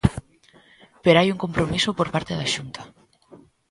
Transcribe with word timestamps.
Pero 1.03 1.19
hai 1.19 1.27
un 1.33 1.41
compromiso 1.43 1.89
por 1.97 2.07
parte 2.15 2.33
da 2.39 2.51
Xunta. 2.53 2.81